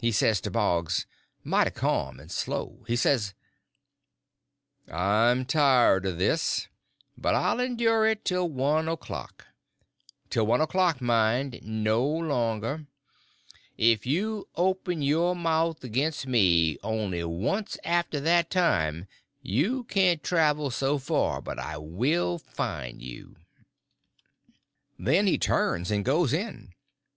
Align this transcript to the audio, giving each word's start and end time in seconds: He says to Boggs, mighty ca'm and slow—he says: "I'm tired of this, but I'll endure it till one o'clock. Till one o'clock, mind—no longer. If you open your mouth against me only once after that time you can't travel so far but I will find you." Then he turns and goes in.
He 0.00 0.10
says 0.10 0.40
to 0.40 0.50
Boggs, 0.50 1.06
mighty 1.44 1.70
ca'm 1.70 2.18
and 2.18 2.28
slow—he 2.28 2.96
says: 2.96 3.34
"I'm 4.90 5.44
tired 5.44 6.04
of 6.06 6.18
this, 6.18 6.66
but 7.16 7.36
I'll 7.36 7.60
endure 7.60 8.04
it 8.04 8.24
till 8.24 8.48
one 8.48 8.88
o'clock. 8.88 9.46
Till 10.28 10.44
one 10.44 10.60
o'clock, 10.60 11.00
mind—no 11.00 12.04
longer. 12.04 12.86
If 13.78 14.04
you 14.06 14.48
open 14.56 15.02
your 15.02 15.36
mouth 15.36 15.84
against 15.84 16.26
me 16.26 16.76
only 16.82 17.22
once 17.22 17.78
after 17.84 18.18
that 18.22 18.50
time 18.50 19.06
you 19.40 19.84
can't 19.84 20.24
travel 20.24 20.68
so 20.72 20.98
far 20.98 21.40
but 21.40 21.60
I 21.60 21.76
will 21.78 22.38
find 22.38 23.00
you." 23.00 23.36
Then 24.98 25.28
he 25.28 25.38
turns 25.38 25.92
and 25.92 26.04
goes 26.04 26.32
in. 26.32 26.74